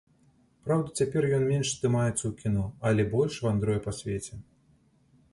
[0.67, 4.41] Праўда, цяпер ён менш здымаецца ў кіно, але больш вандруе па свеце.